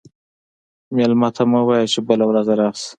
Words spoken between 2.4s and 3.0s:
راشه.